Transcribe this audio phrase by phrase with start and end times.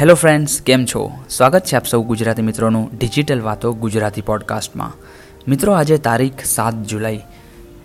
[0.00, 1.10] Hello friends, કેમ છો?
[1.30, 4.92] સ્વાગત છે આપ સૌ ગુજરાતી મિત્રોનું ડિજિટલ વાતો ગુજરાતી પોડકાસ્ટમાં
[5.48, 7.20] મિત્રો, આજે તારીખ સાત જુલાઈ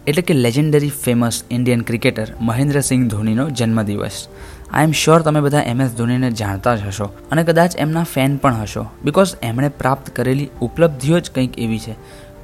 [0.08, 4.28] એટલે કે legendary famous Indian cricketer Mahendrasingh ધોનીનો જન્મદિવસ.
[4.72, 8.36] આઈ એમ શ્યોર તમે બધા એમ એસ ધોનીને જાણતા જ હશો અને કદાચ એમના ફેન
[8.38, 11.96] પણ હશો બિકોઝ એમણે પ્રાપ્ત કરેલી ઉપલબ્ધિઓ જ કંઈક એવી છે.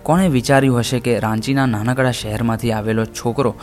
[0.03, 3.55] કોણે વિચાર્યું હશે કે રાંચીના નાનકડા શહેરમાંથી આવેલો છોકરો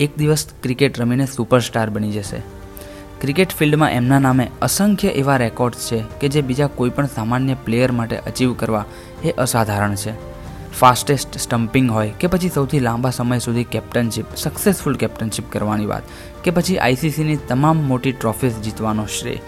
[0.00, 2.59] એક દિવસ ક્રિકેટ રમીને સુપરસ્ટાર બની જશે?
[3.20, 8.16] ક્રિકેટ ફિલ્ડમાં એમના નામે અસંખ્ય એવા રેકોર્ડ્સ છે કે જે બીજા કોઈપણ સામાન્ય પ્લેયર માટે
[8.16, 8.84] અચીવ કરવા
[9.24, 10.12] એ અસાધારણ છે.
[10.78, 16.02] ફાસ્ટેસ્ટ સ્ટમ્પિંગ હોય કે પછી સૌથી લાંબા સમય સુધી કેપ્ટનશીપ, સક્સેસફુલ કેપ્ટનશીપ કરવાની વાત,
[16.44, 19.38] કે પછી આઈસીસીની તમામ મોટી ટ્રોફીઝ જીતવાનો શ્રેય,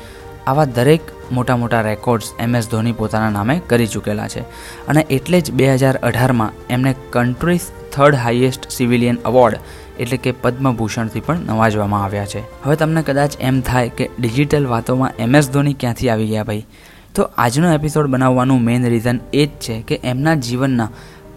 [0.46, 1.00] આવા દરેક
[1.32, 4.40] મોટા મોટા રેકોર્ડ્સ એમ એસ ધોની પોતાના નામે કરી ચૂકેલા છે.
[4.86, 7.60] અને એટલે જ બે હજાર અઢારમાં એમને country's
[7.92, 9.56] third highest civilian award
[10.00, 12.42] એટલે કે પદ્મભૂષણથી પણ નવાજવામાં આવ્યા છે.
[12.64, 16.66] હવે તમને કદાચ એમ થાય કે ડિજિટલ વાતોમાં એમ એસ ધોની ક્યાંથી આવી ગયા ભાઈ?
[17.14, 20.88] તો આજનો એપિસોડ બનાવવાનું મેઇન રીઝન એ જ છે કે એમના જીવનના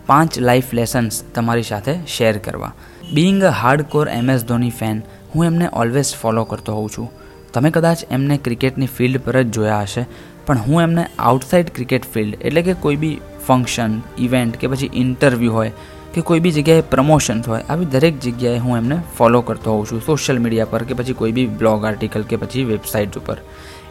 [0.06, 2.74] પાંચ લાઈફ લેસન્સ તમારી સાથે શેર કરવા.
[3.14, 5.02] Being a hard core M S Dhoni fan
[5.36, 7.10] હું એમને ઓલવેઝ ફોલો કરતો હોઉં છું.
[7.54, 10.06] તમે કદાચ એમને ક્રિકેટની ફિલ્ડ પર જ જોયા હશે,
[10.46, 15.52] પણ હું એમને આઉટસાઇડ ક્રિકેટ ફિલ્ડ એટલે કે કોઈ બી ફંક્શન ઇવેન્ટ કે પછી ઇન્ટરવ્યૂ
[15.52, 15.72] હોય
[16.16, 20.02] કે કોઈ બી જગ્યાએ પ્રમોશન્સ હોય આવી દરેક જગ્યાએ હું એમને ફોલો કરતો હોઉં છું
[20.06, 23.38] સોશિયલ મીડિયા પર કે પછી કોઈ બી બ્લોગ આર્ટિકલ કે પછી વેબસાઇટ ઉપર.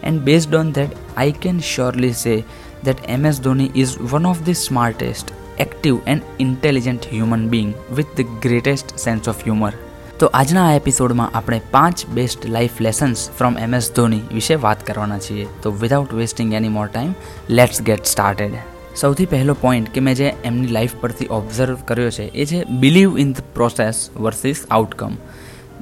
[0.02, 2.42] And based on that I can surely say
[2.84, 8.20] that M S Dhoni is one of the smartest active and intelligent human being with
[8.20, 9.72] the greatest sense of humour
[10.18, 14.86] તો આજના આ એપિસોડમાં આપણે પાંચ best life lessons from M S Dhoni વિશે વાત
[14.86, 15.46] કરવાના છીએ.
[15.62, 17.14] તો without wasting any more time
[17.50, 18.54] let's get started
[18.94, 23.18] સૌથી પહેલો પોઈન્ટ કે મેં જે એમની લાઈફ પરથી ઓબ્ઝર્વ કર્યો છે, એ છે believe
[23.18, 25.16] in the process versus outcome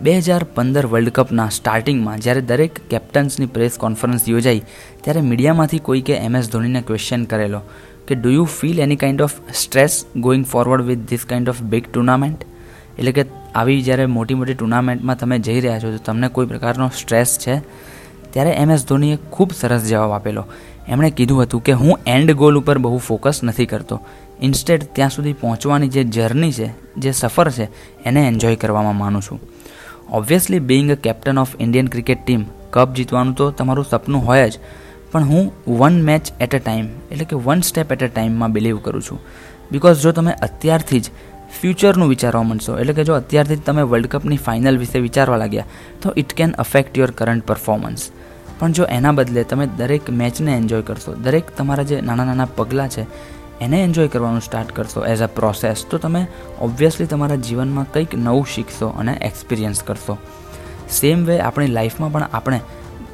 [0.01, 4.65] બે હજાર પંદર વર્લ્ડ કપના સ્ટાર્ટિંગમાં જ્યારે દરેક કેપ્ટન્સની પ્રેસ કોન્ફરન્સ યોજાઈ,
[5.05, 7.61] ત્યારે મીડિયામાંથી કોઈકે એમ એસ ધોનીને ક્વેશ્ચન કરેલો
[8.09, 11.93] કે do you feel any kind of stress going forward with this kind of big
[11.93, 12.49] tournament
[12.99, 16.89] એટલે કે, આવી જ્યારે મોટી મોટી ટુર્નામેન્ટમાં તમે જઈ રહ્યા છો, તો તમને કોઈ પ્રકારનો
[16.97, 17.61] સ્ટ્રેસ છે?
[18.33, 20.49] ત્યારે એમ એસ ધોનીએ ખૂબ સરસ જવાબ આપેલો
[20.93, 23.97] એમણે કીધું હતું કે હું એન્ડ ગોલ ઉપર બહુ ફોકસ નથી કરતો.
[24.47, 26.69] ઇન્સ્ટેડ ત્યાં સુધી પહોંચવાની જે જર્ની છે,
[27.03, 27.67] જે સફર છે,
[28.05, 29.41] એને એન્જોય કરવામાં માનું છું.
[30.19, 32.43] Obviously being a captain of Indian cricket team
[32.75, 34.59] cup જીતવાનું તો તમારું સપનું હોય જ,
[35.13, 35.45] પણ હું
[35.81, 39.21] one match at a time એટલે કે વન સ્ટેપ એટ અ ટાઈમમાં બિલીવ કરું છું.
[39.73, 41.07] બિકોઝ જો તમે અત્યારથી જ
[41.59, 45.71] ફ્યુચરનું વિચારવા માંડશો, એટલે કે જો અત્યારથી જ તમે વર્લ્ડ કપની ફાઇનલ વિશે વિચારવા લાગ્યા,
[46.03, 48.11] તો it can affect your current performance
[48.63, 52.89] પણ જો એના બદલે તમે દરેક મેચને એન્જોય કરશો, દરેક તમારા જે નાના નાના પગલાં
[52.89, 53.07] છે,
[53.61, 56.27] એને એન્જોય કરવાનું સ્ટાર્ટ કરશો એઝ અ પ્રોસેસ તો તમે
[56.61, 60.17] ઓબ્વિયસલી તમારા જીવનમાં કંઈક નવું શીખશો અને એક્સપિરિયન્સ કરશો.
[60.91, 62.61] સેમ વે આપણી લાઈફમાં પણ આપણે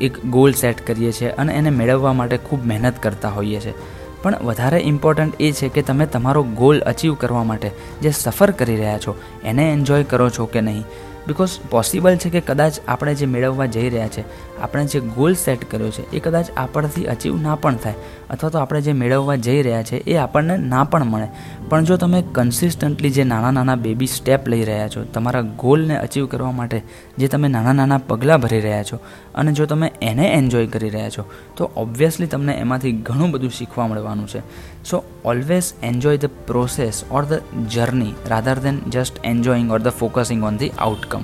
[0.00, 3.74] એક ગોલ સેટ કરીએ છીએ અને એને મેળવવા માટે ખૂબ મહેનત કરતા હોઈએ છીએ.
[4.22, 7.68] પણ વધારે ઇમ્પોર્ટન્ટ એ છે કે તમે તમારો ગોલ અચીવ કરવા માટે
[8.02, 10.84] જે સફર કરી રહ્યા છો, એને એન્જોય કરો છો કે નહીં?
[11.28, 14.22] બિકોઝ પોસિબલ છે કે કદાચ આપણે જે મેળવવા જઈ રહ્યા છે,
[14.60, 17.94] આપણે જે ગોલ સેટ કર્યો છે, એ કદાચ આપણથી અચીવ ના પણ થાય.
[18.30, 21.28] અથવા તો આપણે જે મેળવવા જઈ રહ્યા છે, એ આપણને ના પણ મળે.
[21.68, 26.26] પણ જો તમે કન્સિસ્ટન્ટલી જે નાના નાના બેબી સ્ટેપ લઈ રહ્યા છો, તમારા ગોલને અચીવ
[26.26, 26.82] કરવા માટે
[27.18, 28.98] જે તમે નાના નાના પગલાં ભરી રહ્યા છો,
[29.34, 31.24] અને જો તમે એને એન્જોય કરી રહ્યા છો,
[31.56, 34.42] તો ઓબ્વિયસલી તમને એમાંથી ઘણું બધું શીખવા મળવાનું છે.
[34.90, 37.32] So always enjoy the process or the
[37.68, 41.22] journey rather than just enjoying or the focusing on the outcome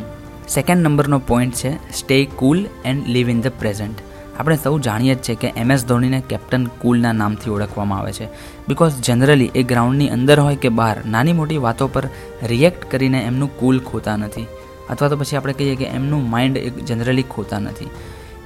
[0.48, 4.02] second નંબરનો પોઈન્ટ છે stay cool and live in the present
[4.38, 8.24] આપણે સૌ જાણીએ જ છે કે એમ એસ ધોનીને કેપ્ટન કુલના નામથી ઓળખવામાં આવે છે.
[8.68, 12.08] બિકોઝ જનરલી એ ગ્રાઉન્ડની અંદર હોય કે બહાર, નાની મોટી વાતો પર
[12.42, 14.46] રિએક્ટ કરીને એમનું કુલ ખોતા નથી.
[14.90, 17.88] અથવા તો પછી આપણે કહીએ કે એમનું માઇન્ડ એક જનરલી ખોતા નથી.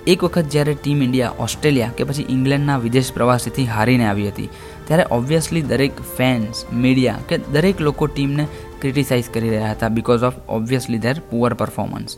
[0.06, 4.48] એક વખત જ્યારે ટીમ ઇન્ડિયા ઓસ્ટ્રેલિયા કે પછી ઇંગ્લેન્ડના વિદેશ પ્રવાસીથી હારીને આવી હતી
[4.88, 8.44] ત્યારે ઓબ્વિયસલી દરેક ફેન્સ મીડિયા કે દરેક લોકો ટીમને
[8.80, 12.16] ક્રિટિસાઇઝ કરી રહ્યા હતા because of obviously their poor performance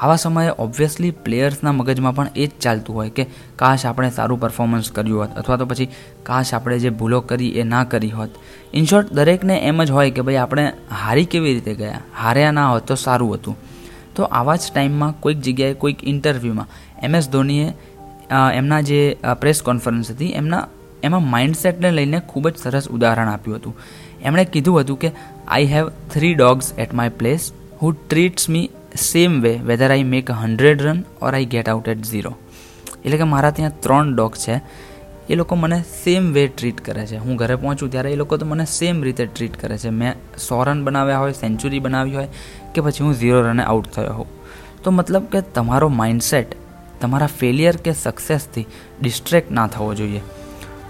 [0.00, 4.90] આવા સમયે ઓબ્વિયસલી પ્લેયર્સના મગજમાં પણ એ જ ચાલતું હોય કે કાશ આપણે સારું પરફોર્મન્સ
[4.92, 5.88] કર્યું હોત અથવા તો પછી
[6.22, 8.30] કાશ આપણે જે ભૂલો કરી એ ના કરી હોત.
[8.74, 10.64] ઇન શોર્ટ દરેકને એમ જ હોય કે ભાઈ આપણે
[11.02, 12.00] હારી કેવી રીતે ગયા?
[12.18, 13.56] હાર્યા ના હોત તો સારું હતું.
[14.14, 16.68] તો આવા જ ટાઈમમાં કોઈક જગ્યાએ, કોઈક ઇન્ટરવ્યૂમાં
[17.02, 17.66] એમ એસ ધોનીએ
[18.54, 19.00] એમના જે
[19.40, 20.62] પ્રેસ કોન્ફરન્સ હતી, એમના
[21.02, 23.74] એમાં માઇન્ડસેટને લઈને ખૂબ જ સરસ ઉદાહરણ આપ્યું હતું.
[24.22, 25.12] એમણે કીધું હતું કે
[25.48, 27.52] I have three dogs at my place
[27.82, 32.02] who treats me same way whether I make hundred run or I get out at
[32.02, 32.32] zero
[33.04, 34.60] એટલે કે મારા ત્યાં ત્રણ ડોગ છે.
[35.28, 37.16] એ લોકો મને સેમ વે ટ્રીટ કરે છે.
[37.16, 39.90] હું ઘરે પહોંચું ત્યારે એ લોકો તો મને સેમ રીતે ટ્રીટ કરે છે.
[39.90, 42.28] મેં સો રન બનાવ્યા હોય સેન્ચુરી બનાવી હોય,
[42.74, 44.26] કે પછી હું ઝીરો રને આઉટ થયો હોઉં.
[44.82, 46.46] તો મતલબ કે તમારો માઇન્ડસેટ
[47.00, 48.66] તમારા ફેલિયર કે સક્સેસથી
[49.02, 50.20] ડિસ્ટ્રેક્ટ ના થવો જોઈએ.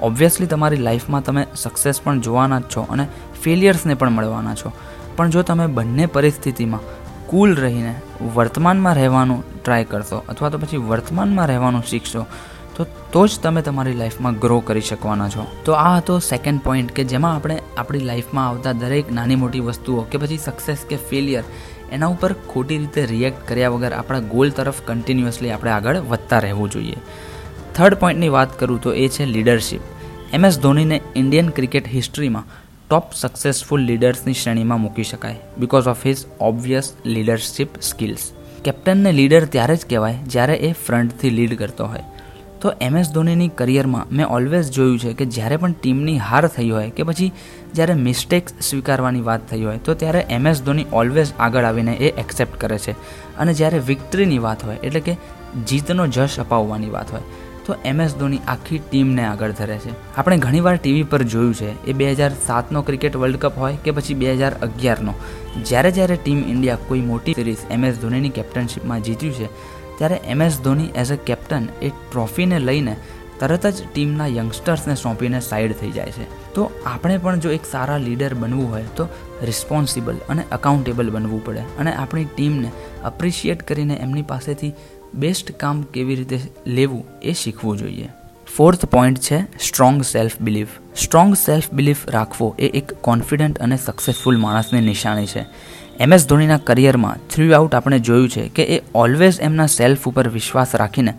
[0.03, 3.05] ઓબ્વિયસલી તમારી લાઈફમાં તમે સક્સેસ પણ જોવાના જ છો અને
[3.43, 4.73] ફેલિયર્સને પણ મળવાના છો.
[5.17, 6.87] પણ જો તમે બંને પરિસ્થિતિમાં
[7.27, 7.95] કૂલ રહીને
[8.37, 12.23] વર્તમાનમાં રહેવાનું ટ્રાય કરશો અથવા તો પછી વર્તમાનમાં રહેવાનું શીખશો,
[12.77, 15.47] તો તો જ તમે તમારી લાઈફમાં ગ્રો કરી શકવાના છો.
[15.65, 20.03] તો આ હતો સેકન્ડ પોઈન્ટ કે જેમાં આપણે આપણી લાઈફમાં આવતા દરેક નાની મોટી વસ્તુઓ
[20.03, 21.45] કે પછી સક્સેસ કે ફેલિયર
[21.93, 26.71] એના ઉપર ખોટી રીતે રિએક્ટ કર્યા વગર આપણા ગોલ તરફ કન્ટિન્યુઅસલી આપણે આગળ વધતા રહેવું
[26.71, 26.99] જોઈએ.
[27.81, 29.81] થર્ડ પોઈન્ટની વાત કરું તો એ છે લીડરશિપ
[30.33, 32.45] એમ એસ ધોનીને ઇન્ડિયન ક્રિકેટ હિસ્ટ્રીમાં
[32.91, 38.33] ટોપ સક્સેસફુલ લીડર્સની શ્રેણીમાં મૂકી શકાય because of his obvious leadership skills
[38.65, 42.01] કેપ્ટનને leader ત્યારે જ કહેવાય જ્યારે એ ફ્રન્ટથી લીડ કરતો હોય.
[42.61, 46.71] તો એમ એસ ધોનીની કરિયરમાં મેં ઓલવેઝ જોયું છે કે જ્યારે પણ ટીમની હાર થઈ
[46.71, 47.33] હોય કે પછી
[47.75, 52.09] જ્યારે મિસ્ટેક્સ સ્વીકારવાની વાત થઈ હોય તો ત્યારે એમ એસ ધોની ઓલવેઝ આગળ આવીને એ
[52.09, 52.91] એક્સેપ્ટ કરે છે.
[53.39, 55.17] અને જ્યારે વિક્ટરીની વાત હોય એટલે કે
[55.69, 57.21] જીતનો જશ અપાવવાની વાત હોય.
[57.67, 59.93] તો એમએસ ધોની આખી ટીમને આગળ ધરે છે.
[60.17, 63.97] આપણે ઘણીવાર ટીવી પર જોયું છે, એ બે હજાર સાતનો ક્રિકેટ વર્લ્ડ કપ હોય કે
[63.99, 65.15] પછી બે હજાર અગિયારનો.
[65.69, 69.49] જ્યારે જ્યારે ટીમ ઇન્ડિયા કોઈ મોટી સિરીઝ એમએસ ધોનીની કેપ્ટનશીપમાં જીત્યું છે,
[69.99, 72.95] ત્યારે MS Dhoni as a captain એ ટ્રોફીને લઈને
[73.41, 76.25] તરત જ ટીમના યંગસ્ટર્સને સોંપીને સાઈડ થઈ જાય છે.
[76.55, 79.09] તો આપણે પણ જો એક સારા લીડર બનવું હોય તો
[79.51, 82.71] રિસ્પોન્સિબલ અને અકાઉન્ટેબલ બનવું પડે અને આપણી ટીમને
[83.11, 84.75] અપ્રિશિએટ કરીને એમની પાસેથી
[85.15, 88.09] બેસ્ટ કામ કેવી રીતે લેવું એ શીખવું જોઈએ.
[88.57, 94.37] ફોર્થ પોઈન્ટ છે strong self belief strong self belief રાખવો એ એક કોન્ફિડન્ટ અને સક્સેસફુલ
[94.37, 95.47] માણસની નિશાની છે.
[96.01, 100.29] એમ એસ ધોનીના કરિયરમાં થ્રુ આઉટ આપણે જોયું છે કે એ ઓલવેઝ એમના સેલ્ફ ઉપર
[100.29, 101.15] વિશ્વાસ રાખીને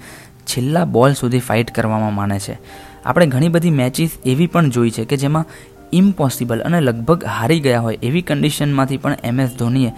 [0.45, 2.57] છેલ્લા બોલ સુધી ફાઇટ કરવામાં માને છે.
[3.05, 5.45] આપણે ઘણી બધી મેચિસ એવી પણ જોઈ છે કે જેમાં
[5.93, 9.91] ઇમ્પોસિબલ અને લગભગ હારી ગયા હોય એવી કન્ડિશનમાંથી પણ એમ એસ ધોનીએ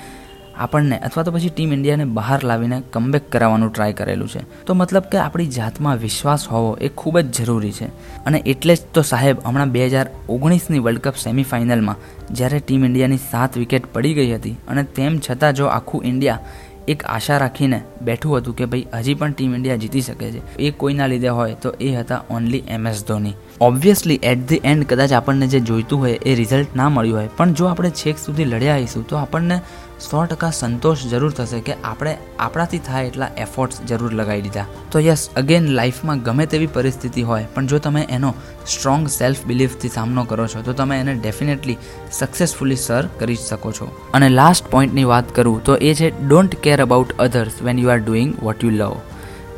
[0.57, 4.41] આપણને અથવા તો પછી ટીમ ઇન્ડિયાને બહાર લાવીને કમબેક કરાવવાનું ટ્રાય કરેલું છે.
[4.65, 7.85] તો મતલબ કે આપણી જાતમાં વિશ્વાસ હોવો એ ખૂબ જ જરૂરી છે.
[8.25, 11.95] અને એટલે જ તો સાહેબ હમણાં બે હજાર ઓગણીસની વર્લ્ડ કપ સેમિફાઇનલમાં
[12.31, 16.39] જ્યારે ટીમ ઇન્ડિયાની સાત વિકેટ પડી ગઈ હતી અને તેમ છતાં જો આખું ઇન્ડિયા
[16.87, 20.71] એક આશા રાખીને બેઠું હતું કે ભાઈ હજી પણ ટીમ ઇન્ડિયા જીતી શકે છે, એ
[20.71, 25.13] કોઈના લીધે હોય તો એ હતા only M S Dhoni obviously at the end કદાચ
[25.13, 27.29] આપણને જે જોઈતું હોય એ રિઝલ્ટ ના મળ્યું હોય.
[27.37, 29.61] પણ જો આપણે છેક સુધી લડ્યા આવીશું તો આપણને
[29.99, 32.13] સો ટકા સંતોષ જરૂર થશે કે આપણે
[32.45, 34.65] આપણાથી થાય એટલા એફર્ટ્સ જરૂર લગાવી દીધા.
[34.91, 38.33] તો યસ અગેન લાઈફમાં ગમે તેવી પરિસ્થિતિ હોય, પણ જો તમે એનો
[38.65, 41.77] સ્ટ્રોંગ સેલ્ફ બિલીફથી સામનો કરો છો, તો તમે એને ડેફિનેટલી
[42.19, 43.89] સક્સેસફુલી સર કરી શકો છો.
[44.13, 47.99] અને લાસ્ટ પોઈન્ટની વાત કરું, તો એ છે don't care about others when you are
[48.05, 48.93] doing what you love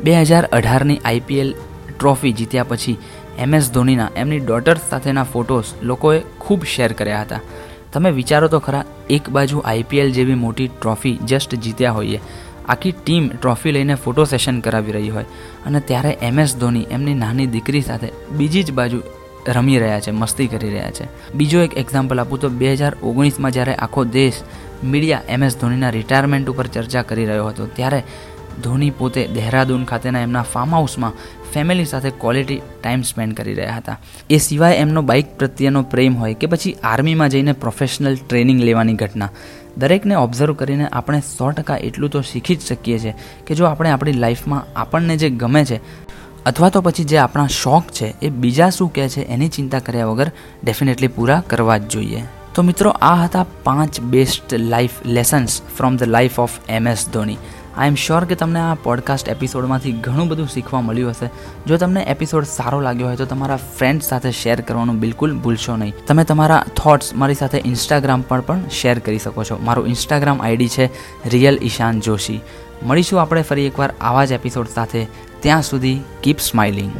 [0.04, 1.54] બે હજાર અઢારની આઈપીએલ
[1.92, 2.98] ટ્રોફી જીત્યા પછી
[3.44, 7.40] એમ એસ ધોનીના, એમની ડોટર્સ સાથેના ફોટોસ લોકોએ ખૂબ શેર કર્યા હતા.
[7.96, 12.20] તમે વિચારો તો ખરા, એક બાજુ આઈપીએલ જેવી મોટી ટ્રોફી જસ્ટ જીત્યા હોઈએ.
[12.68, 15.24] આખી ટીમ ટ્રોફી લઈને ફોટો સેશન કરાવી રહી હોય.
[15.66, 19.00] અને ત્યારે એમ એસ ધોની એમની નાની દીકરી સાથે બીજી જ બાજુ
[19.48, 21.08] રમી રહ્યા છે, મસ્તી કરી રહ્યા છે.
[21.34, 24.42] બીજો એક એક્ઝામ્પલ આપું તો બે હજાર ઓગણીસમાં જ્યારે આખો દેશ
[24.84, 28.04] મીડિયા એમ એસ ધોનીના રિટાયરમેન્ટ ઉપર ચર્ચા કરી રહ્યો હતો, ત્યારે
[28.62, 31.12] ધોની પોતે દહેરાદૂન ખાતેના એમના ફાર્મ હાઉસમાં
[31.54, 33.98] ફેમિલી સાથે ક્વોલિટી ટાઈમ સ્પેન્ડ કરી રહ્યા હતા.
[34.30, 39.30] એ સિવાય એમનો બાઇક પ્રત્યેનો પ્રેમ હોય કે પછી આર્મીમાં જઈને પ્રોફેશનલ ટ્રેનિંગ લેવાની ઘટના.
[39.78, 43.14] દરેકને ઓબ્ઝર્વ કરીને આપણે સો ટકા એટલું તો શીખી જ શકીએ છીએ
[43.46, 45.80] કે જો આપણે આપણી લાઈફમાં આપણને જે ગમે છે,
[46.46, 50.06] અથવા તો પછી જે આપણા શોખ છે, એ બીજા શું કહે છે એની ચિંતા કર્યા
[50.06, 50.30] વગર
[50.64, 52.22] ડેફિનેટલી પૂરા કરવા જ જોઈએ.
[52.54, 57.36] તો મિત્રો, આ હતા પાંચ best life lessons from the life of M S Dhoni
[57.76, 61.30] I am sure કે તમને આ પોડકાસ્ટ એપિસોડમાંથી ઘણું બધું શીખવા મળ્યું હશે.
[61.66, 65.92] જો તમને એપિસોડ સારો લાગ્યો હોય તો તમારા ફ્રેન્ડ્સ સાથે શેર કરવાનું બિલકુલ ભૂલશો નહીં.
[66.06, 69.58] તમે તમારા થોટ્સ મારી સાથે ઇન્સ્ટાગ્રામ પર પણ શેર કરી શકો છો.
[69.62, 70.86] મારું ઇન્સ્ટાગ્રામ આઈડી છે
[71.28, 72.40] રિયલ ઈશાન જોશી
[72.82, 75.06] મળીશું આપણે ફરી એકવાર આવા જ એપિસોડ સાથે.
[75.40, 76.92] ત્યાં સુધી કીપ સ્માઇલિંગ